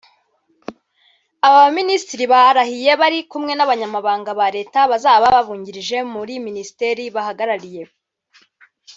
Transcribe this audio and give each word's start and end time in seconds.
Aba 1.47 1.57
ba 1.61 1.67
minisitiri 1.77 2.25
barahiye 2.33 2.91
bari 3.01 3.19
kumwe 3.31 3.53
na 3.55 3.67
banyamabanga 3.69 4.31
ba 4.39 4.47
leta 4.57 4.79
bazaba 4.91 5.25
babungirije 5.35 5.97
muri 6.13 6.33
minisiteri 6.47 7.03
bahagarariye 7.15 7.81